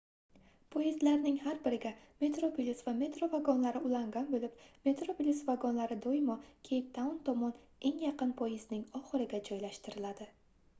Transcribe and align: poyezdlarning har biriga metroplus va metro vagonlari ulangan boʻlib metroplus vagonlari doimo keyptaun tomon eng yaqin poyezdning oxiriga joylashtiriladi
poyezdlarning 0.75 1.35
har 1.43 1.59
biriga 1.65 1.91
metroplus 2.23 2.81
va 2.87 2.93
metro 3.01 3.29
vagonlari 3.35 3.83
ulangan 3.91 4.33
boʻlib 4.33 4.57
metroplus 4.89 5.45
vagonlari 5.51 5.99
doimo 6.07 6.41
keyptaun 6.71 7.23
tomon 7.31 7.55
eng 7.93 8.05
yaqin 8.09 8.35
poyezdning 8.43 8.85
oxiriga 9.05 9.45
joylashtiriladi 9.53 10.33